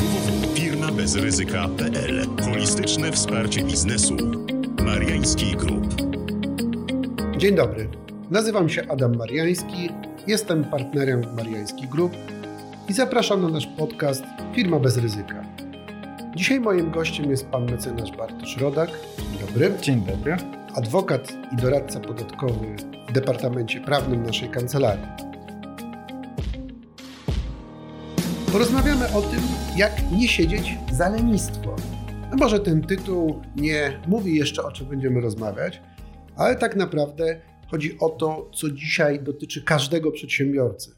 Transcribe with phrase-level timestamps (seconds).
[0.00, 4.16] www.firmabezryzyka.pl Holistyczne wsparcie biznesu.
[4.84, 5.94] Mariański Group.
[7.36, 7.88] Dzień dobry.
[8.30, 9.90] Nazywam się Adam Mariański,
[10.26, 12.12] jestem partnerem Mariański Group
[12.88, 14.24] i zapraszam na nasz podcast
[14.54, 15.44] Firma bez ryzyka.
[16.36, 18.90] Dzisiaj moim gościem jest pan mecenas Bartosz Rodak.
[19.18, 19.72] Dzień dobry.
[19.82, 20.36] Dzień dobry.
[20.74, 22.76] Adwokat i doradca podatkowy
[23.08, 25.29] w Departamencie Prawnym naszej kancelarii.
[28.52, 29.40] Porozmawiamy o tym,
[29.76, 31.76] jak nie siedzieć za lenistwo.
[32.30, 35.82] No może ten tytuł nie mówi jeszcze o czym będziemy rozmawiać,
[36.36, 37.40] ale tak naprawdę
[37.70, 40.96] chodzi o to, co dzisiaj dotyczy każdego przedsiębiorcy,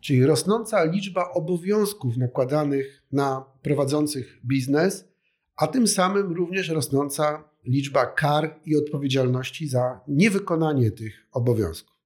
[0.00, 5.08] czyli rosnąca liczba obowiązków nakładanych na prowadzących biznes,
[5.56, 11.96] a tym samym również rosnąca liczba kar i odpowiedzialności za niewykonanie tych obowiązków.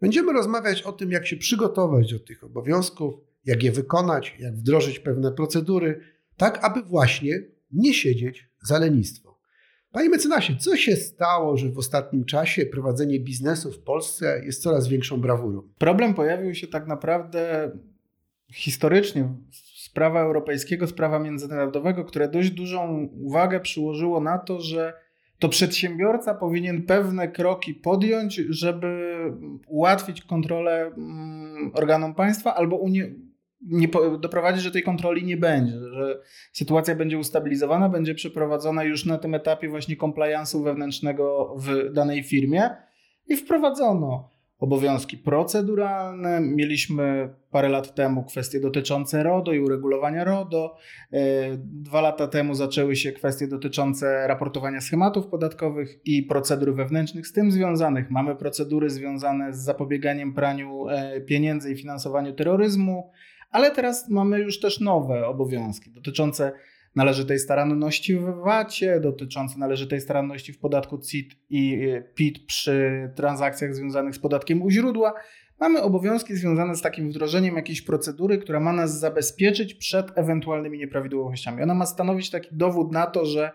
[0.00, 4.98] Będziemy rozmawiać o tym, jak się przygotować do tych obowiązków, jak je wykonać, jak wdrożyć
[4.98, 6.00] pewne procedury,
[6.36, 9.38] tak aby właśnie nie siedzieć za lenistwo.
[9.92, 14.88] Panie mecenasie, co się stało, że w ostatnim czasie prowadzenie biznesu w Polsce jest coraz
[14.88, 15.62] większą brawurą?
[15.78, 17.70] Problem pojawił się tak naprawdę
[18.52, 19.28] historycznie
[19.76, 24.92] z prawa europejskiego, z prawa międzynarodowego, które dość dużą uwagę przyłożyło na to, że
[25.38, 29.14] to przedsiębiorca powinien pewne kroki podjąć, żeby
[29.66, 33.14] ułatwić kontrolę mm, organom państwa albo unie,
[33.62, 33.88] nie
[34.20, 36.20] doprowadzić, że tej kontroli nie będzie, że
[36.52, 42.70] sytuacja będzie ustabilizowana, będzie przeprowadzona już na tym etapie właśnie compliance'u wewnętrznego w danej firmie
[43.26, 46.40] i wprowadzono obowiązki proceduralne.
[46.40, 50.76] Mieliśmy parę lat temu kwestie dotyczące RODO i uregulowania RODO.
[51.12, 51.18] E,
[51.58, 57.50] dwa lata temu zaczęły się kwestie dotyczące raportowania schematów podatkowych i procedur wewnętrznych z tym
[57.50, 58.10] związanych.
[58.10, 63.10] Mamy procedury związane z zapobieganiem praniu e, pieniędzy i finansowaniu terroryzmu,
[63.52, 66.52] ale teraz mamy już też nowe obowiązki dotyczące
[66.94, 73.74] należytej staranności w VAT-ie, dotyczące należytej staranności w podatku CIT i e, PIT przy transakcjach
[73.74, 75.14] związanych z podatkiem u źródła.
[75.60, 81.62] Mamy obowiązki związane z takim wdrożeniem jakiejś procedury, która ma nas zabezpieczyć przed ewentualnymi nieprawidłowościami.
[81.62, 83.52] Ona ma stanowić taki dowód na to, że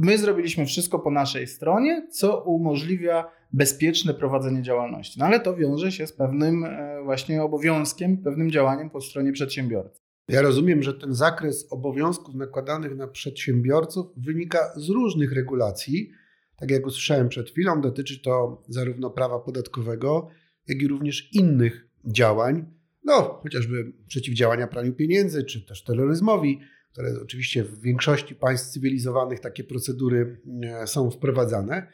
[0.00, 5.18] my zrobiliśmy wszystko po naszej stronie, co umożliwia bezpieczne prowadzenie działalności.
[5.18, 10.00] No ale to wiąże się z pewnym e, właśnie obowiązkiem, pewnym działaniem po stronie przedsiębiorcy.
[10.28, 16.10] Ja rozumiem, że ten zakres obowiązków nakładanych na przedsiębiorców wynika z różnych regulacji.
[16.56, 20.28] Tak jak usłyszałem przed chwilą, dotyczy to zarówno prawa podatkowego,
[20.68, 22.66] jak i również innych działań,
[23.04, 26.60] no chociażby przeciwdziałania praniu pieniędzy, czy też terroryzmowi,
[26.92, 31.86] które oczywiście w większości państw cywilizowanych takie procedury e, są wprowadzane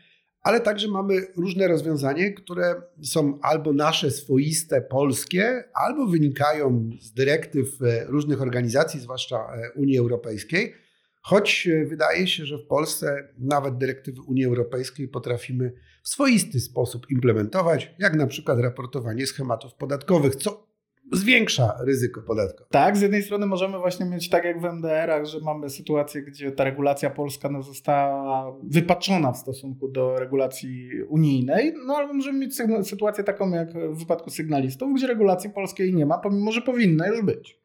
[0.46, 7.82] ale także mamy różne rozwiązania, które są albo nasze swoiste, polskie, albo wynikają z dyrektyw
[7.82, 10.74] e, różnych organizacji, zwłaszcza e, Unii Europejskiej.
[11.22, 17.94] Choć wydaje się, że w Polsce nawet dyrektywy Unii Europejskiej potrafimy w swoisty sposób implementować,
[17.98, 20.65] jak na przykład raportowanie schematów podatkowych, co
[21.12, 22.70] zwiększa ryzyko podatkowe.
[22.70, 26.52] Tak, z jednej strony możemy właśnie mieć tak jak w MDR-ach, że mamy sytuację, gdzie
[26.52, 32.56] ta regulacja polska no, została wypaczona w stosunku do regulacji unijnej, no albo możemy mieć
[32.82, 37.22] sytuację taką jak w wypadku sygnalistów, gdzie regulacji polskiej nie ma, pomimo że powinna już
[37.22, 37.60] być.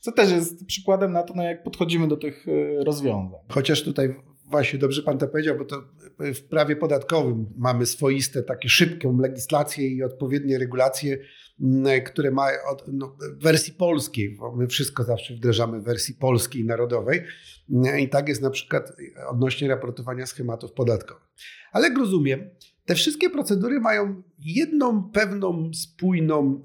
[0.00, 3.40] Co też jest przykładem na to, no, jak podchodzimy do tych y, rozwiązań.
[3.48, 4.14] Chociaż tutaj
[4.50, 5.82] właśnie dobrze pan to powiedział, bo to
[6.18, 11.18] w prawie podatkowym mamy swoiste, takie szybką legislację i odpowiednie regulacje
[12.06, 17.22] które ma od, no, wersji polskiej, bo my wszystko zawsze wdrażamy w wersji polskiej, narodowej.
[17.98, 18.92] I tak jest na przykład
[19.30, 21.22] odnośnie raportowania schematów podatkowych.
[21.72, 22.50] Ale jak rozumiem,
[22.84, 26.62] te wszystkie procedury mają jedną pewną spójną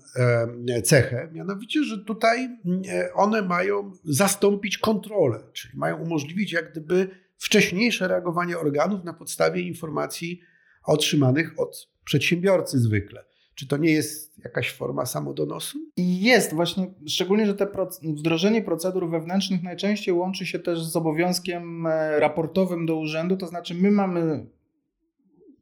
[0.83, 2.49] cechę, mianowicie, że tutaj
[3.13, 10.41] one mają zastąpić kontrolę, czyli mają umożliwić jak gdyby wcześniejsze reagowanie organów na podstawie informacji
[10.85, 13.25] otrzymanych od przedsiębiorcy zwykle.
[13.55, 15.77] Czy to nie jest jakaś forma samodonosu?
[15.97, 17.67] Jest, właśnie, szczególnie, że te
[18.03, 23.75] wdrożenie procedur wewnętrznych najczęściej łączy się też z obowiązkiem e, raportowym do urzędu, to znaczy
[23.75, 24.45] my mamy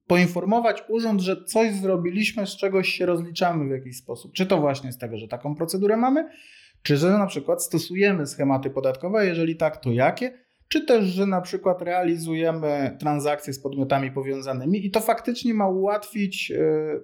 [0.07, 4.33] poinformować urząd, że coś zrobiliśmy, z czegoś się rozliczamy w jakiś sposób.
[4.33, 6.29] Czy to właśnie z tego, że taką procedurę mamy,
[6.83, 10.50] czy że na przykład stosujemy schematy podatkowe, jeżeli tak, to jakie?
[10.71, 16.51] Czy też, że na przykład realizujemy transakcje z podmiotami powiązanymi i to faktycznie ma ułatwić
[16.51, 16.99] e,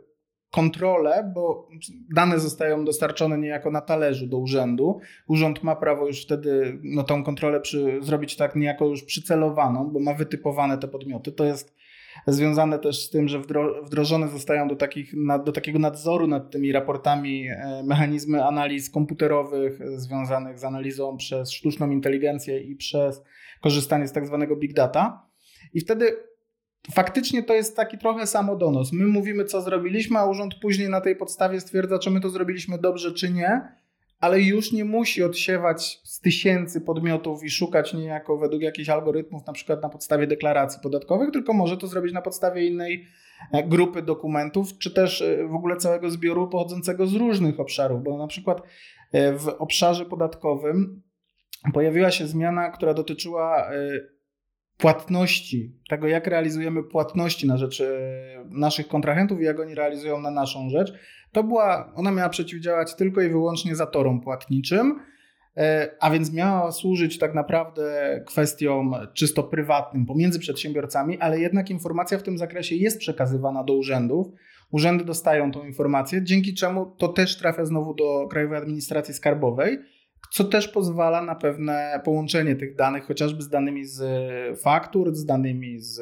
[0.51, 1.69] kontrolę, bo
[2.15, 4.99] dane zostają dostarczone niejako na talerzu do urzędu.
[5.27, 9.99] Urząd ma prawo już wtedy no, tą kontrolę przy, zrobić tak niejako już przycelowaną, bo
[9.99, 11.31] ma wytypowane te podmioty.
[11.31, 11.75] To jest
[12.27, 13.41] związane też z tym, że
[13.85, 15.13] wdrożone zostają do, takich,
[15.45, 21.89] do takiego nadzoru nad tymi raportami e, mechanizmy analiz komputerowych związanych z analizą przez sztuczną
[21.89, 23.23] inteligencję i przez
[23.61, 25.27] korzystanie z tak zwanego big data.
[25.73, 26.17] I wtedy
[26.93, 28.93] faktycznie to jest taki trochę samodonos.
[28.93, 32.77] My mówimy, co zrobiliśmy, a urząd później na tej podstawie stwierdza, czy my to zrobiliśmy
[32.77, 33.61] dobrze, czy nie,
[34.19, 39.53] ale już nie musi odsiewać z tysięcy podmiotów i szukać niejako według jakichś algorytmów, na
[39.53, 43.05] przykład na podstawie deklaracji podatkowych, tylko może to zrobić na podstawie innej
[43.51, 48.17] e, grupy dokumentów, czy też e, w ogóle całego zbioru pochodzącego z różnych obszarów, bo
[48.17, 48.61] na przykład
[49.11, 51.01] e, w obszarze podatkowym
[51.73, 53.69] pojawiła się zmiana, która dotyczyła
[54.77, 57.83] płatności, tego jak realizujemy płatności na rzecz
[58.49, 60.93] naszych kontrahentów i jak oni realizują na naszą rzecz.
[61.31, 64.99] To była, ona miała przeciwdziałać tylko i wyłącznie zatorom płatniczym,
[65.57, 72.17] e, a więc miała służyć tak naprawdę kwestiom czysto prywatnym pomiędzy przedsiębiorcami, ale jednak informacja
[72.17, 74.27] w tym zakresie jest przekazywana do urzędów.
[74.71, 79.79] Urzędy dostają tą informację, dzięki czemu to też trafia znowu do Krajowej Administracji Skarbowej
[80.31, 84.01] co też pozwala na pewne połączenie tych danych, chociażby z danymi z
[84.59, 86.01] faktur, z danymi z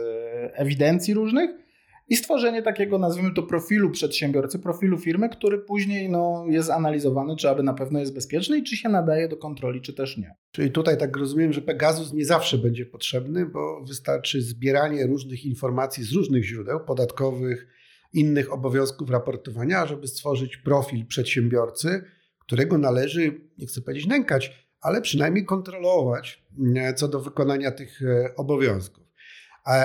[0.53, 1.65] ewidencji różnych
[2.09, 7.49] i stworzenie takiego, nazwijmy to, profilu przedsiębiorcy, profilu firmy, który później no, jest analizowany, czy
[7.49, 10.35] aby na pewno jest bezpieczny i czy się nadaje do kontroli, czy też nie.
[10.51, 16.03] Czyli tutaj tak rozumiem, że Pegasus nie zawsze będzie potrzebny, bo wystarczy zbieranie różnych informacji
[16.03, 17.67] z różnych źródeł podatkowych,
[18.13, 22.03] innych obowiązków raportowania, żeby stworzyć profil przedsiębiorcy,
[22.45, 26.45] którego należy, nie chcę powiedzieć nękać, ale przynajmniej kontrolować
[26.75, 29.05] e, co do wykonania tych e, obowiązków.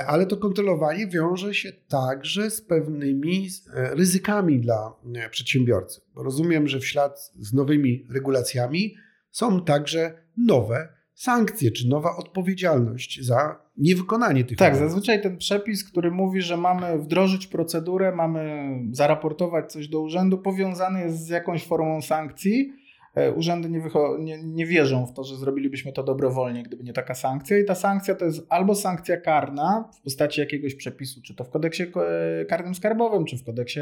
[0.07, 4.93] Ale to kontrolowanie wiąże się także z pewnymi e, ryzykami dla
[5.31, 6.01] przedsiębiorcy.
[6.17, 8.95] Rozumiem, że w ślad z nowymi regulacjami
[9.31, 16.11] są także nowe sankcje czy nowa odpowiedzialność za niewykonanie tych Tak, zazwyczaj ten przepis, który
[16.11, 22.03] mówi, że mamy wdrożyć procedurę, mamy zaraportować coś do urzędu, powiązany jest z jakąś formą
[22.03, 22.73] sankcji.
[23.15, 23.81] E, urzędy nie,
[24.19, 27.59] nie, nie, wierzą w to, że zrobilibyśmy to dobrowolnie, gdyby nie taka sankcja.
[27.59, 31.51] I ta sankcja to jest albo sankcja karna w postaci jakiegoś przepisu, czy to w
[31.51, 33.81] kodeksie e, karnym skarbowym, czy w kodeksie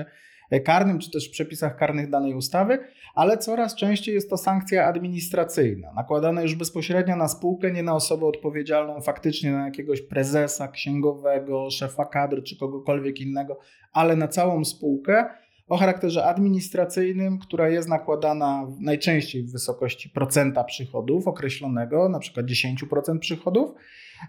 [0.65, 2.79] karnym, czy też w przepisach karnych danej ustawy,
[3.15, 8.27] ale coraz częściej jest to sankcja administracyjna, nakładana już bezpośrednio na spółkę, nie na osobę
[8.27, 13.59] odpowiedzialną faktycznie na jakiegoś prezesa, księgowego, szefa kadry czy kogokolwiek innego,
[13.93, 15.25] ale na całą spółkę
[15.69, 23.19] o charakterze administracyjnym, która jest nakładana najczęściej w wysokości procenta przychodów określonego, na przykład 10%
[23.19, 23.71] przychodów,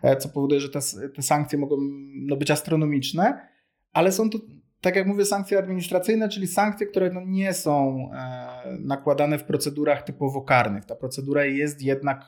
[0.03, 0.79] e, co powoduje, że te,
[1.15, 1.77] te sankcje mogą
[2.15, 3.47] no, być astronomiczne,
[3.93, 4.37] ale są to
[4.81, 10.03] tak jak mówię, sankcje administracyjne, czyli sankcje, które no nie są e, nakładane w procedurach
[10.03, 10.85] typowo karnych.
[10.85, 12.25] Ta procedura jest jednak,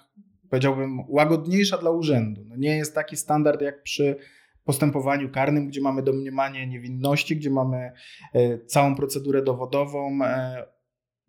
[0.50, 2.46] powiedziałbym, łagodniejsza dla urzędu.
[2.48, 4.16] No nie jest taki standard jak przy
[4.64, 7.92] postępowaniu karnym, gdzie mamy domniemanie niewinności, gdzie mamy
[8.34, 10.66] e, całą procedurę dowodową, e,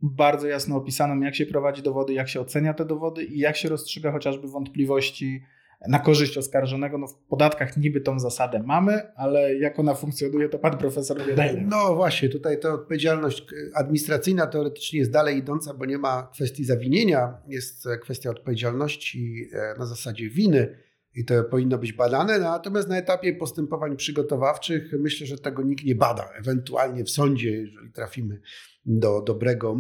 [0.03, 3.69] bardzo jasno opisaną, jak się prowadzi dowody, jak się ocenia te dowody i jak się
[3.69, 5.43] rozstrzyga chociażby wątpliwości
[5.89, 6.99] na korzyść oskarżonego.
[6.99, 11.65] No w podatkach niby tą zasadę mamy, ale jak ona funkcjonuje, to pan profesor wie
[11.67, 17.35] No właśnie, tutaj ta odpowiedzialność administracyjna teoretycznie jest dalej idąca, bo nie ma kwestii zawinienia,
[17.49, 20.77] jest kwestia odpowiedzialności e, na zasadzie winy
[21.15, 25.95] i to powinno być badane, natomiast na etapie postępowań przygotowawczych myślę, że tego nikt nie
[25.95, 26.29] bada.
[26.39, 28.41] Ewentualnie w sądzie, jeżeli trafimy
[28.87, 29.77] do dobrego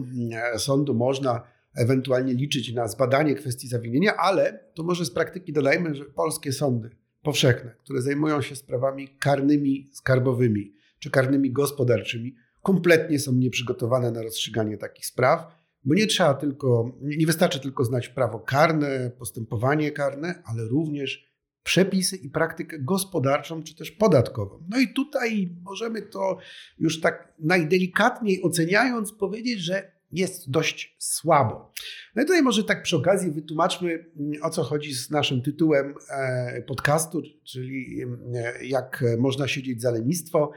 [0.54, 5.94] e, sądu, można ewentualnie liczyć na zbadanie kwestii zawinienia, ale to może z praktyki dodajmy,
[5.94, 6.90] że polskie sądy
[7.22, 14.76] powszechne, które zajmują się sprawami karnymi, skarbowymi czy karnymi gospodarczymi, kompletnie są nieprzygotowane na rozstrzyganie
[14.78, 20.64] takich spraw, bo nie trzeba tylko, nie wystarczy tylko znać prawo karne, postępowanie karne, ale
[20.64, 24.64] również przepisy i praktykę gospodarczą czy też podatkową.
[24.68, 26.38] No i tutaj możemy to
[26.78, 31.72] już tak najdelikatniej oceniając powiedzieć, że jest dość słabo.
[32.14, 35.94] No i tutaj może tak przy okazji wytłumaczmy, mm, o co chodzi z naszym tytułem
[36.10, 38.02] e, podcastu, czyli
[38.34, 40.52] e, jak można siedzieć za lenistwo.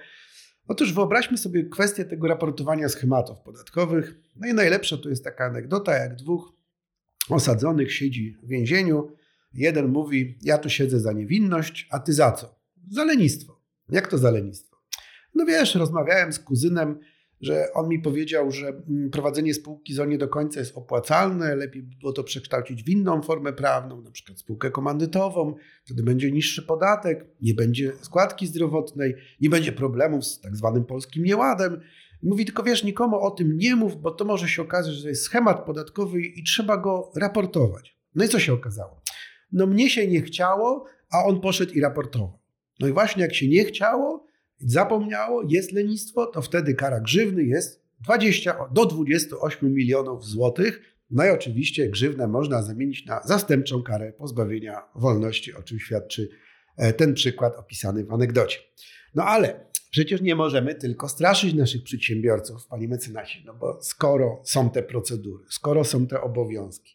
[0.67, 4.15] Otóż wyobraźmy sobie kwestię tego raportowania schematów podatkowych.
[4.35, 6.53] No i najlepsza to jest taka anegdota, jak dwóch
[7.29, 9.11] osadzonych siedzi w więzieniu.
[9.53, 12.59] Jeden mówi, ja tu siedzę za niewinność, a ty za co?
[12.91, 13.61] Za lenistwo.
[13.89, 14.77] Jak to za lenistwo?
[15.35, 16.99] No wiesz, rozmawiałem z kuzynem,
[17.41, 21.83] że on mi powiedział, że mm, prowadzenie spółki ZO nie do końca jest opłacalne, lepiej
[21.83, 26.61] by było to przekształcić w inną formę prawną, na przykład spółkę komandytową, wtedy będzie niższy
[26.61, 31.81] podatek, nie będzie składki zdrowotnej, nie będzie problemów z tak zwanym polskim nieładem.
[32.23, 35.09] Mówi tylko, wiesz, nikomu o tym nie mów, bo to może się okazać, że to
[35.09, 37.97] jest schemat podatkowy i trzeba go raportować.
[38.15, 39.01] No i co się okazało?
[39.51, 42.39] No mnie się nie chciało, a on poszedł i raportował.
[42.79, 44.24] No i właśnie jak się nie chciało,
[44.59, 50.81] zapomniało, jest lenistwo, to wtedy kara grzywny jest 20 do 28 milionów złotych.
[51.09, 56.29] No i oczywiście grzywnę można zamienić na zastępczą karę pozbawienia wolności, o czym świadczy
[56.77, 58.59] e, ten przykład opisany w anegdocie.
[59.15, 64.69] No ale przecież nie możemy tylko straszyć naszych przedsiębiorców, panie mecenasie, no bo skoro są
[64.69, 66.94] te procedury, skoro są te obowiązki,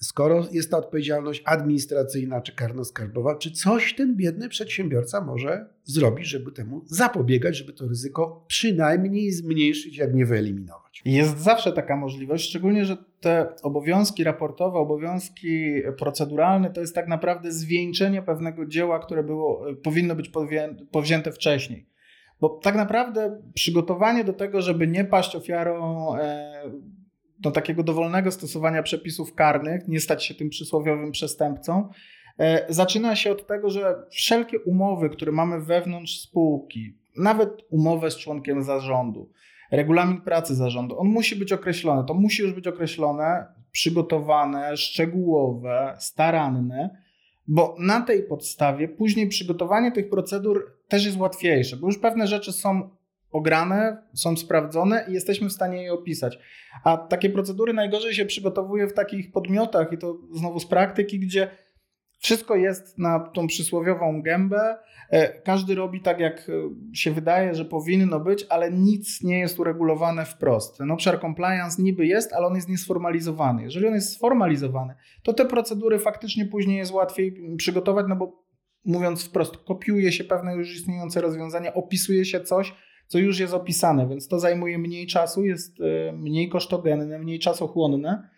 [0.00, 6.52] skoro jest ta odpowiedzialność administracyjna czy karno-skarbowa, czy coś ten biedny przedsiębiorca może zrobić, żeby
[6.52, 11.02] temu zapobiegać, żeby to ryzyko przynajmniej zmniejszyć, jak nie wyeliminować?
[11.04, 17.52] Jest zawsze taka możliwość, szczególnie, że te obowiązki raportowe, obowiązki proceduralne to jest tak naprawdę
[17.52, 20.30] zwieńczenie pewnego dzieła, które było, powinno być
[20.90, 21.86] powzięte wcześniej.
[22.40, 26.62] Bo tak naprawdę przygotowanie do tego, żeby nie paść ofiarą e,
[27.40, 31.88] do takiego dowolnego stosowania przepisów karnych, nie stać się tym przysłowiowym przestępcą,
[32.38, 38.16] e, zaczyna się od tego, że wszelkie umowy, które mamy wewnątrz spółki, nawet umowę z
[38.16, 39.30] członkiem zarządu,
[39.70, 42.04] regulamin pracy zarządu, on musi być określony.
[42.06, 46.90] To musi już być określone, przygotowane, szczegółowe, staranne,
[47.46, 52.52] bo na tej podstawie później przygotowanie tych procedur też jest łatwiejsze, bo już pewne rzeczy
[52.52, 52.90] są
[53.30, 56.38] ograne, są sprawdzone i jesteśmy w stanie je opisać.
[56.84, 61.50] A takie procedury najgorzej się przygotowuje w takich podmiotach, i to znowu z praktyki, gdzie
[62.18, 64.78] wszystko jest na tą przysłowiową gębę.
[65.10, 66.52] E, każdy robi tak, jak e,
[66.96, 70.78] się wydaje, że powinno być, ale nic nie jest uregulowane wprost.
[70.78, 73.62] Ten obszar compliance niby jest, ale on jest niesformalizowany.
[73.62, 78.44] Jeżeli on jest sformalizowany, to te procedury faktycznie później jest łatwiej przygotować, no bo
[78.84, 82.74] mówiąc wprost, kopiuje się pewne już istniejące rozwiązania, opisuje się coś,
[83.08, 88.28] co już jest opisane, więc to zajmuje mniej czasu, jest e, mniej kosztogenne, mniej czasochłonne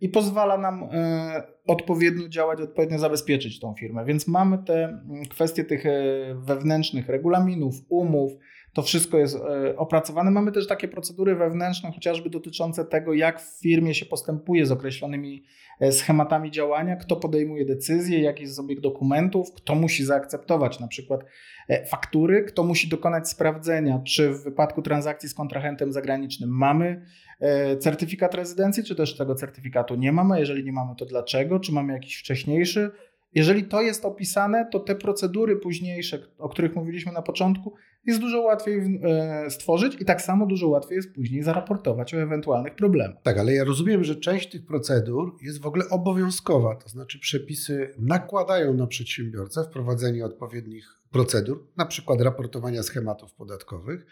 [0.00, 4.04] i pozwala nam e, odpowiednio działać, odpowiednio zabezpieczyć tą firmę.
[4.04, 5.90] Więc mamy te kwestie tych e,
[6.34, 8.32] wewnętrznych regulaminów, umów,
[8.76, 9.38] to wszystko jest
[9.76, 10.30] opracowane.
[10.30, 15.44] Mamy też takie procedury wewnętrzne, chociażby dotyczące tego, jak w firmie się postępuje z określonymi
[15.90, 21.24] schematami działania, kto podejmuje decyzje, jaki jest obieg dokumentów, kto musi zaakceptować na przykład
[21.68, 27.02] E, faktury, kto musi dokonać sprawdzenia, czy w wypadku transakcji z kontrahentem zagranicznym mamy
[27.40, 30.40] e, certyfikat rezydencji, czy też tego certyfikatu nie mamy.
[30.40, 31.60] Jeżeli nie mamy, to dlaczego?
[31.60, 32.90] Czy mamy jakiś wcześniejszy?
[33.34, 37.74] Jeżeli to jest opisane, to te procedury późniejsze, o których mówiliśmy na początku,
[38.06, 42.74] jest dużo łatwiej e, stworzyć i tak samo dużo łatwiej jest później zaraportować o ewentualnych
[42.74, 43.22] problemach.
[43.22, 47.94] Tak, ale ja rozumiem, że część tych procedur jest w ogóle obowiązkowa, to znaczy przepisy
[47.98, 54.06] nakładają na przedsiębiorcę wprowadzenie odpowiednich procedur, na przykład raportowania schematów podatkowych,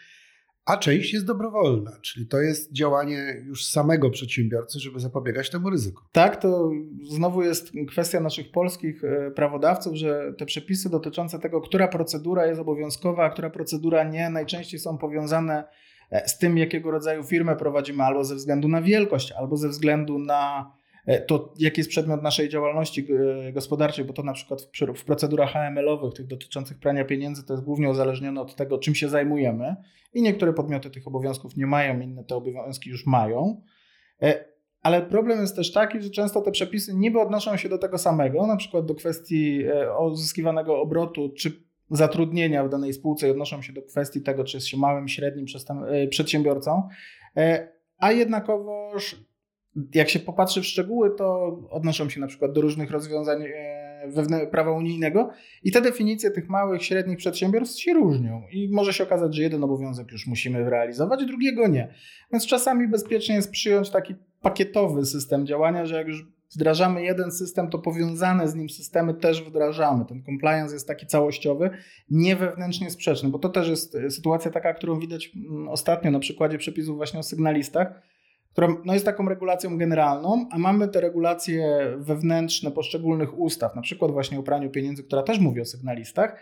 [0.67, 6.03] a część jest dobrowolna, czyli to jest działanie już samego przedsiębiorcy, żeby zapobiegać temu ryzyku.
[6.13, 6.71] Tak, to
[7.03, 12.61] znowu jest kwestia naszych polskich e, prawodawców, że te przepisy dotyczące tego, która procedura jest
[12.61, 15.65] obowiązkowa, a która procedura nie, najczęściej są powiązane
[16.11, 20.19] e, z tym, jakiego rodzaju firmę prowadzimy, albo ze względu na wielkość, albo ze względu
[20.19, 20.73] na
[21.27, 23.07] to jaki jest przedmiot naszej działalności
[23.49, 27.65] e, gospodarczej, bo to na przykład w procedurach HML-owych, tych dotyczących prania pieniędzy, to jest
[27.65, 29.77] głównie uzależnione od tego, czym się zajmujemy.
[30.15, 33.63] I niektóre podmioty tych obowiązków nie mają, inne te obowiązki już mają.
[34.23, 34.45] E,
[34.83, 38.47] ale problem jest też taki, że często te przepisy niby odnoszą się do tego samego,
[38.47, 39.65] na przykład do kwestii
[40.11, 44.67] uzyskiwanego obrotu czy zatrudnienia w danej spółce i odnoszą się do kwestii tego, czy jest
[44.67, 45.47] się małym, średnim
[46.11, 46.89] przedsiębiorcą,
[47.99, 49.17] a jednakowoż
[49.95, 54.73] jak się popatrzy w szczegóły, to odnoszą się na przykład do różnych rozwiązań e, prawa
[54.73, 55.31] unijnego
[55.63, 59.65] i te definicje tych małych, średnich przedsiębiorstw się różnią i może się okazać, że jeden
[59.65, 61.95] obowiązek już musimy realizować, drugiego nie.
[62.33, 67.71] Więc czasami bezpiecznie jest przyjąć taki pakietowy system działania, że jak już wdrażamy jeden system,
[67.71, 70.05] to powiązane z nim systemy też wdrażamy.
[70.05, 71.71] Ten compliance jest taki całościowy,
[72.11, 76.19] nie wewnętrznie sprzeczny, bo to też jest e, sytuacja taka, którą widać mm, ostatnio na
[76.19, 78.03] przykładzie przepisów właśnie o sygnalistach,
[78.55, 84.11] która no, jest taką regulacją generalną, a mamy te regulacje wewnętrzne poszczególnych ustaw, na przykład
[84.11, 86.37] właśnie o praniu pieniędzy, która też mówi o sygnalistach.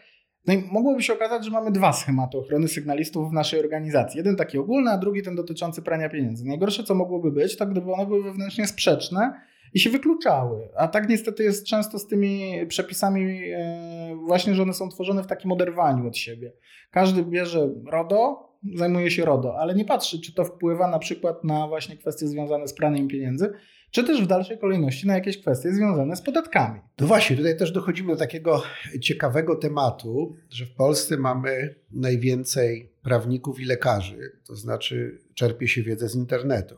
[0.47, 4.19] No i mogłoby się okazać, że mamy dwa schematy ochrony sygnalistów w naszej organizacji.
[4.19, 6.45] Jeden taki ogólny, a drugi ten dotyczący prania pieniędzy.
[6.47, 9.40] Najgorsze, co mogłoby być, to gdyby one były wewnętrznie sprzeczne
[9.75, 10.69] i się wykluczały.
[10.76, 15.26] A tak niestety jest często z tymi przepisami, e, właśnie, że one są tworzone w
[15.26, 16.52] takim oderwaniu od siebie.
[16.90, 21.69] Każdy bierze RODO, zajmuje się RODO, ale nie patrzy, czy to wpływa na przykład na
[21.69, 23.52] właśnie kwestie związane z praniem pieniędzy,
[23.90, 26.81] czy też w dalszej kolejności na jakieś kwestie związane z podatkami.
[27.00, 28.62] No właśnie, tutaj też dochodzimy do takiego
[29.00, 36.09] ciekawego tematu, że w Polsce mamy najwięcej prawników i lekarzy, to znaczy czerpie się wiedzę
[36.09, 36.76] z internetu.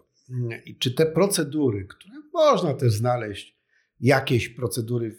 [0.67, 3.55] I czy te procedury, które można też znaleźć,
[4.01, 5.17] jakieś procedury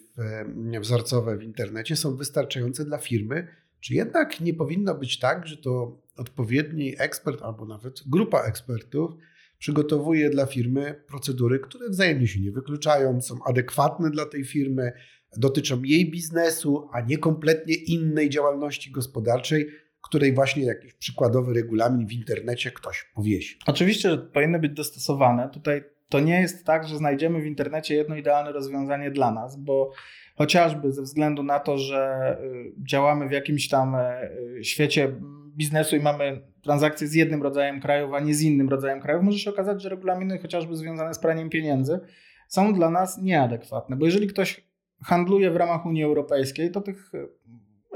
[0.81, 3.47] wzorcowe w internecie są wystarczające dla firmy,
[3.85, 9.11] Czy jednak nie powinno być tak, że to odpowiedni ekspert albo nawet grupa ekspertów
[9.57, 14.91] przygotowuje dla firmy procedury, które wzajemnie się nie wykluczają, są adekwatne dla tej firmy,
[15.37, 19.67] dotyczą jej biznesu, a nie kompletnie innej działalności gospodarczej,
[20.01, 23.59] której właśnie jakiś przykładowy regulamin w internecie ktoś powiesi.
[23.67, 25.49] Oczywiście, powinny być dostosowane.
[25.49, 29.91] Tutaj to nie jest tak, że znajdziemy w internecie jedno idealne rozwiązanie dla nas, bo
[30.35, 35.11] chociażby ze względu na to, że y, działamy w jakimś tam y, świecie
[35.57, 39.39] biznesu i mamy transakcje z jednym rodzajem krajów, a nie z innym rodzajem krajów, może
[39.39, 41.99] się okazać, że regulaminy chociażby związane z praniem pieniędzy
[42.47, 44.67] są dla nas nieadekwatne, bo jeżeli ktoś
[45.03, 47.13] handluje w ramach Unii Europejskiej, to tych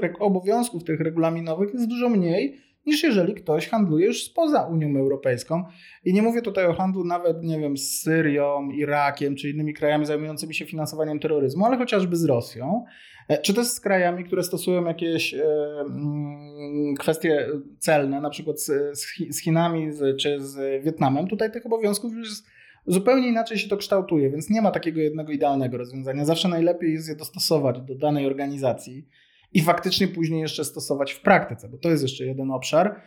[0.02, 5.64] y, obowiązków tych regulaminowych jest dużo mniej niż jeżeli ktoś handluje już spoza Unią Europejską.
[6.04, 10.06] I nie mówię tutaj o handlu nawet, nie wiem, z Syrią, Irakiem czy innymi krajami
[10.06, 12.84] zajmującymi się finansowaniem terroryzmu, ale chociażby z Rosją,
[13.28, 15.44] e, czy też z krajami, które stosują jakieś e,
[15.80, 17.46] mm, kwestie
[17.78, 21.28] celne, na przykład z, Chinami czy z Wietnamem.
[21.28, 22.46] Tutaj tych obowiązków już jest
[22.86, 26.24] zupełnie inaczej się to kształtuje, więc nie ma takiego jednego idealnego rozwiązania.
[26.24, 29.06] Zawsze najlepiej jest je dostosować do danej organizacji
[29.52, 33.00] i faktycznie później jeszcze stosować w praktyce, bo to jest jeszcze jeden obszar.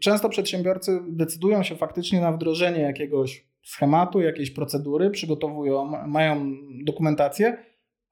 [0.00, 6.52] Często przedsiębiorcy decydują się faktycznie na wdrożenie jakiegoś schematu, jakiejś procedury, przygotowują, mają
[6.84, 7.58] dokumentację,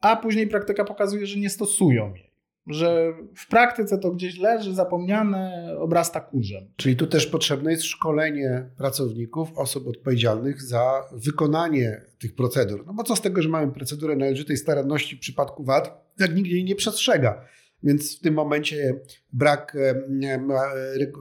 [0.00, 2.34] a później praktyka pokazuje, że nie stosują jej.
[2.66, 6.72] Że w praktyce to gdzieś leży, zapomniane, obrasta kurzem.
[6.76, 12.86] Czyli tu też potrzebne jest szkolenie pracowników, osób odpowiedzialnych za wykonanie tych procedur.
[12.86, 16.50] No bo co z tego, że mamy procedurę należytej staranności w przypadku VAT, jak nikt
[16.50, 17.44] jej nie przestrzega.
[17.84, 19.00] Więc w tym momencie
[19.32, 19.76] brak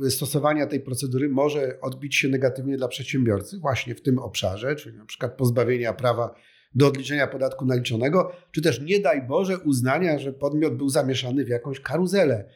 [0.05, 4.98] e, stosowania tej procedury może odbić się negatywnie dla przedsiębiorcy właśnie w tym obszarze, czyli
[4.98, 6.36] na przykład pozbawienia prawa
[6.75, 11.48] do odliczenia podatku naliczonego, czy też nie daj Boże uznania, że podmiot był zamieszany w
[11.48, 12.50] jakąś karuzelę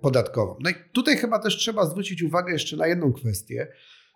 [0.00, 0.56] podatkową.
[0.60, 3.68] No i tutaj chyba też trzeba zwrócić uwagę jeszcze na jedną kwestię,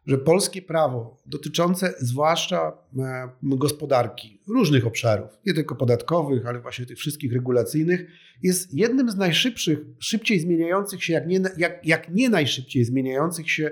[0.06, 6.99] że polskie prawo dotyczące zwłaszcza e, gospodarki różnych obszarów, nie tylko podatkowych, ale właśnie tych
[6.99, 8.07] wszystkich regulacyjnych,
[8.42, 13.70] jest jednym z najszybszych, szybciej zmieniających się, jak nie, jak, jak nie najszybciej zmieniających się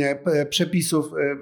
[0.00, 1.36] e, przepisów e,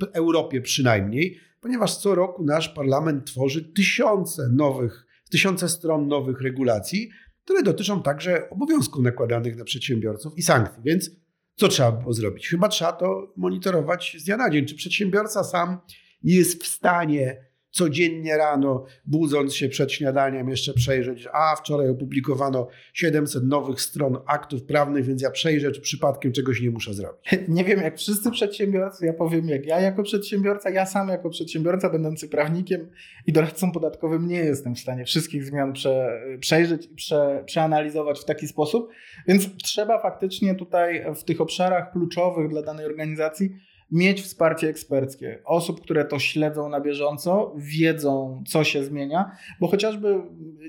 [0.00, 7.10] w Europie przynajmniej, ponieważ co roku nasz parlament tworzy tysiące nowych, tysiące stron nowych regulacji,
[7.44, 10.82] które dotyczą także obowiązków nakładanych na przedsiębiorców i sankcji.
[10.84, 11.10] Więc
[11.56, 12.48] co trzeba było zrobić?
[12.48, 14.66] Chyba trzeba to monitorować z dnia na dzień.
[14.66, 15.78] Czy przedsiębiorca sam
[16.22, 23.44] jest w stanie codziennie rano, budząc się przed śniadaniem, jeszcze przejrzeć, a wczoraj opublikowano 700
[23.44, 27.30] nowych stron aktów prawnych, więc ja przejrzę, czy przypadkiem czegoś nie muszę zrobić.
[27.48, 31.90] Nie wiem, jak wszyscy przedsiębiorcy, ja powiem, jak ja jako przedsiębiorca, ja sam jako przedsiębiorca,
[31.90, 32.90] będący prawnikiem
[33.26, 38.24] i doradcą podatkowym, nie jestem w stanie wszystkich zmian prze, przejrzeć i prze, przeanalizować w
[38.24, 38.88] taki sposób,
[39.28, 43.50] więc trzeba faktycznie tutaj w tych obszarach kluczowych dla danej organizacji
[43.90, 50.22] mieć wsparcie eksperckie, osób, które to śledzą na bieżąco, wiedzą, co się zmienia, bo chociażby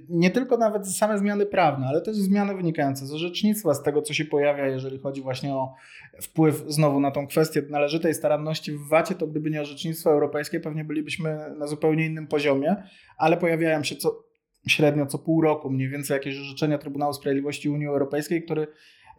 [0.10, 4.14] nie tylko nawet same zmiany prawne, ale też zmiany wynikające z orzecznictwa, z tego, co
[4.14, 5.74] się pojawia, jeżeli chodzi właśnie o
[6.22, 10.84] wpływ znowu na tą kwestię należytej staranności w VAT-ie, to gdyby nie orzecznictwo europejskie, pewnie
[10.84, 12.76] bylibyśmy na zupełnie innym poziomie,
[13.18, 14.24] ale pojawiają się co,
[14.68, 18.68] średnio co pół roku mniej więcej jakieś orzeczenia Trybunału Sprawiedliwości Unii Europejskiej, który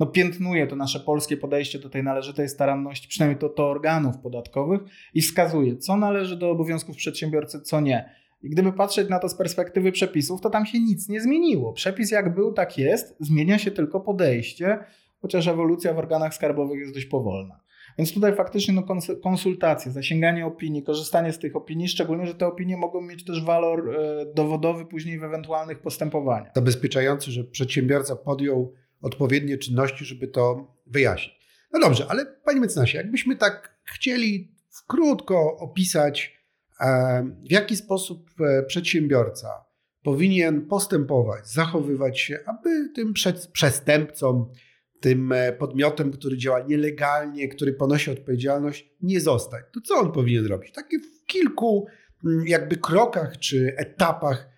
[0.00, 4.80] no, piętnuje to nasze polskie podejście do tej należytej staranności, przynajmniej to, to organów podatkowych
[5.14, 8.10] i wskazuje, co należy do obowiązków przedsiębiorcy, co nie.
[8.42, 11.72] I gdyby patrzeć na to z perspektywy przepisów, to tam się nic nie zmieniło.
[11.72, 14.78] Przepis jak był, tak jest, zmienia się tylko podejście,
[15.20, 17.60] chociaż ewolucja w organach skarbowych jest dość powolna.
[17.98, 18.82] Więc tutaj faktycznie no,
[19.22, 23.90] konsultacje, zasięganie opinii, korzystanie z tych opinii, szczególnie, że te opinie mogą mieć też walor
[23.90, 26.52] e, dowodowy później w ewentualnych postępowaniach.
[26.54, 31.38] Zabezpieczający, że przedsiębiorca podjął odpowiednie czynności, żeby to wyjaśnić.
[31.72, 34.54] No dobrze, ale panie mecenasie, jakbyśmy tak chcieli
[34.86, 36.38] krótko opisać,
[36.80, 39.48] e, w jaki sposób e, przedsiębiorca
[40.02, 43.14] powinien postępować, zachowywać się, aby tym
[43.52, 44.52] przestępcom,
[45.00, 49.64] tym e, podmiotem, który działa nielegalnie, który ponosi odpowiedzialność, nie zostać.
[49.74, 50.72] To co on powinien robić?
[50.72, 51.86] Takie w kilku
[52.46, 54.57] jakby krokach czy etapach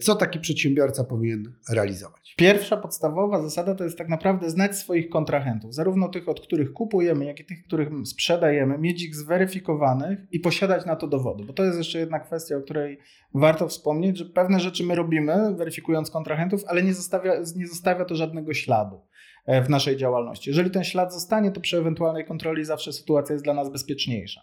[0.00, 2.34] co taki przedsiębiorca powinien realizować?
[2.36, 7.24] Pierwsza podstawowa zasada to jest tak naprawdę znać swoich kontrahentów, zarówno tych, od których kupujemy,
[7.24, 11.44] jak i tych, których sprzedajemy, mieć ich zweryfikowanych i posiadać na to dowody.
[11.44, 12.98] Bo to jest jeszcze jedna kwestia, o której
[13.34, 18.14] warto wspomnieć, że pewne rzeczy my robimy, weryfikując kontrahentów, ale nie zostawia, nie zostawia to
[18.14, 19.00] żadnego śladu
[19.46, 20.50] e, w naszej działalności.
[20.50, 24.40] Jeżeli ten ślad zostanie, to przy ewentualnej kontroli zawsze sytuacja jest dla nas bezpieczniejsza.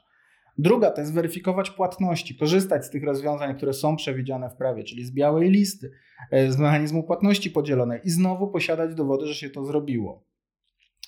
[0.58, 5.06] Druga to jest weryfikować płatności, korzystać z tych rozwiązań, które są przewidziane w prawie, czyli
[5.06, 5.92] z białej listy,
[6.32, 10.28] e, z mechanizmu płatności podzielonej i znowu posiadać dowody, że się to zrobiło.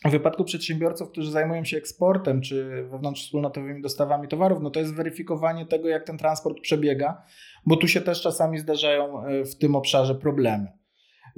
[0.05, 5.65] W wypadku przedsiębiorców, którzy zajmują się eksportem czy wewnątrzwspólnotowymi dostawami towarów, no to jest weryfikowanie
[5.65, 7.23] tego, jak ten transport przebiega,
[7.65, 10.78] bo tu się też czasami zdarzają e, w tym obszarze problemy.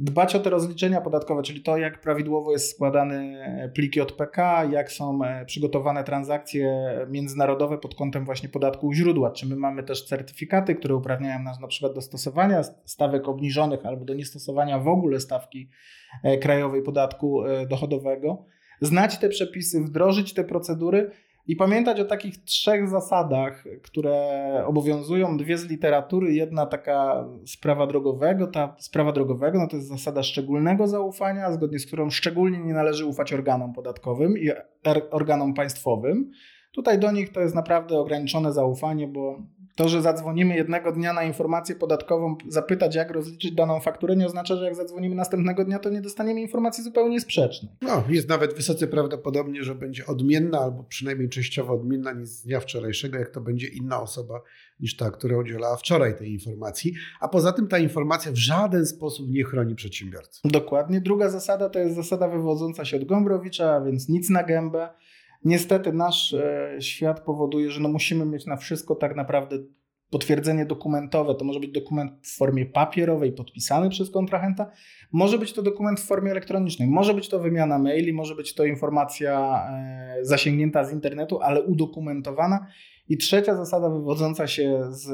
[0.04, 4.92] Dbać o te rozliczenia podatkowe, czyli to, jak prawidłowo jest składany pliki od PK, jak
[4.92, 9.32] są e, przygotowane transakcje międzynarodowe pod kątem właśnie podatku u źródła.
[9.32, 14.06] Czy my mamy też certyfikaty, które uprawniają nas na przykład do stosowania stawek obniżonych albo
[14.06, 15.70] do niestosowania w ogóle stawki
[16.24, 18.46] e, krajowej podatku e, dochodowego.
[18.82, 21.12] Znać te przepisy, wdrożyć te procedury
[21.48, 28.48] i pamiętać o takich trzech zasadach, które obowiązują, dwie z literatury, jedna taka sprawa drogowego.
[28.48, 33.06] Ta sprawa drogowego no to jest zasada szczególnego zaufania, zgodnie z którą szczególnie nie należy
[33.06, 34.50] ufać organom podatkowym i
[35.12, 36.32] organom państwowym.
[36.72, 39.40] Tutaj do nich to jest naprawdę ograniczone zaufanie, bo
[39.76, 44.56] to, że zadzwonimy jednego dnia na informację podatkową, zapytać, jak rozliczyć daną fakturę, nie oznacza,
[44.56, 47.72] że jak zadzwonimy następnego dnia, to nie dostaniemy informacji zupełnie sprzecznej.
[47.82, 52.60] No, jest nawet wysoce prawdopodobnie, że będzie odmienna, albo przynajmniej częściowo odmienna niż z dnia
[52.60, 54.42] wczorajszego, jak to będzie inna osoba
[54.80, 56.94] niż ta, która udzielała wczoraj tej informacji.
[57.20, 60.42] A poza tym ta informacja w żaden sposób nie chroni przedsiębiorcy.
[60.46, 61.02] Dokładnie.
[61.02, 64.90] Druga zasada to jest zasada wywodząca się od Gombrowicza, a więc nic na gębę.
[65.46, 69.58] Niestety nasz e, świat powoduje, że no musimy mieć na wszystko tak naprawdę
[70.12, 71.36] potwierdzenie dokumentowe.
[71.36, 74.72] To może być dokument w formie papierowej podpisany przez kontrahenta,
[75.12, 78.66] może być to dokument w formie elektronicznej, może być to wymiana maili, może być to
[78.66, 82.68] informacja e, zasięgnięta z internetu, ale udokumentowana.
[83.10, 85.10] I trzecia zasada wywodząca się z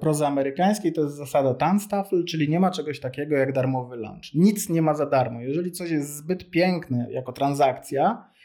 [0.00, 4.34] prozy amerykańskiej to jest zasada Tanstaffel, czyli nie ma czegoś takiego jak darmowy lunch.
[4.34, 5.40] Nic nie ma za darmo.
[5.40, 8.35] Jeżeli coś jest zbyt piękne jako transakcja, E,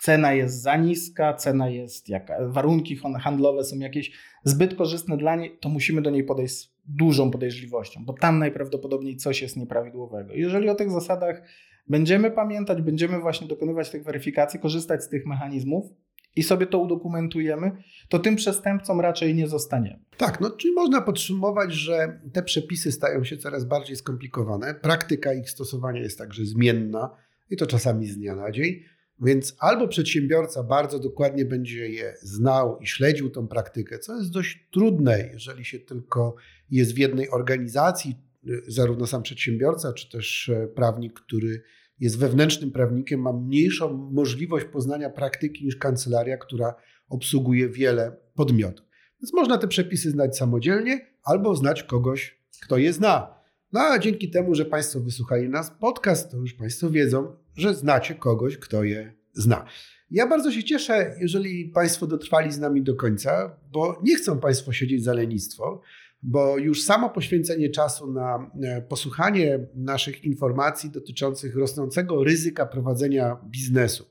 [0.00, 4.12] cena jest za niska, cena jest jaka, warunki handlowe są jakieś
[4.44, 9.16] zbyt korzystne dla niej, to musimy do niej podejść z dużą podejrzliwością, bo tam najprawdopodobniej
[9.16, 10.32] coś jest nieprawidłowego.
[10.34, 11.42] Jeżeli o tych zasadach
[11.86, 15.90] będziemy pamiętać, będziemy właśnie dokonywać tych weryfikacji, korzystać z tych mechanizmów,
[16.36, 17.72] i sobie to udokumentujemy,
[18.08, 19.98] to tym przestępcom raczej nie zostaniemy.
[20.16, 24.74] Tak, no czyli można podsumować, że te przepisy stają się coraz bardziej skomplikowane.
[24.74, 27.10] Praktyka ich stosowania jest także zmienna
[27.50, 28.82] i to czasami z dnia na dzień.
[29.20, 34.68] Więc albo przedsiębiorca bardzo dokładnie będzie je znał i śledził tą praktykę, co jest dość
[34.70, 36.36] trudne, jeżeli się tylko
[36.70, 38.16] jest w jednej organizacji,
[38.48, 41.62] y, zarówno sam przedsiębiorca, czy też e, prawnik, który
[42.00, 46.74] jest wewnętrznym prawnikiem, ma mniejszą możliwość poznania praktyki niż kancelaria, która
[47.08, 48.86] obsługuje wiele podmiotów.
[49.22, 53.37] Więc można te przepisy znać samodzielnie albo znać kogoś, kto je zna.
[53.72, 58.14] No a dzięki temu, że Państwo wysłuchali nas podcast, to już Państwo wiedzą, że znacie
[58.14, 59.64] kogoś, kto je zna.
[60.10, 64.72] Ja bardzo się cieszę, jeżeli Państwo dotrwali z nami do końca, bo nie chcą Państwo
[64.72, 65.80] siedzieć za lenistwo,
[66.22, 74.04] bo już samo poświęcenie czasu na e, posłuchanie naszych informacji dotyczących rosnącego ryzyka prowadzenia biznesu.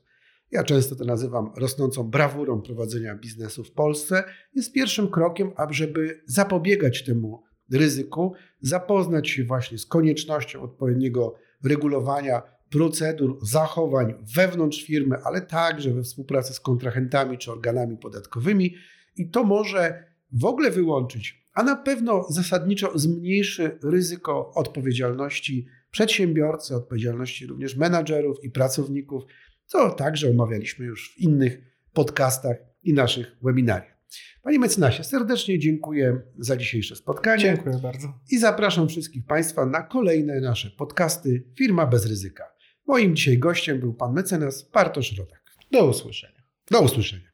[0.50, 7.04] Ja często to nazywam rosnącą brawurą prowadzenia biznesu w Polsce, jest pierwszym krokiem, aby zapobiegać
[7.04, 15.90] temu ryzyku, zapoznać się właśnie z koniecznością odpowiedniego regulowania procedur, zachowań wewnątrz firmy, ale także
[15.90, 18.74] we współpracy z kontrahentami czy organami podatkowymi
[19.16, 27.46] i to może w ogóle wyłączyć, a na pewno zasadniczo zmniejszy ryzyko odpowiedzialności przedsiębiorcy, odpowiedzialności
[27.46, 29.22] również menadżerów i pracowników,
[29.66, 31.58] co także omawialiśmy już w innych
[31.92, 33.97] podcastach i naszych webinariach.
[34.42, 37.42] Panie mecenasie, serdecznie dziękuję za dzisiejsze spotkanie.
[37.42, 38.20] Dziękuję bardzo.
[38.30, 42.44] I zapraszam wszystkich Państwa na kolejne nasze podcasty Firma bez ryzyka.
[42.86, 45.42] Moim dzisiaj gościem był pan mecenas Bartosz Rodak.
[45.70, 46.42] Do usłyszenia.
[46.70, 47.27] Do usłyszenia.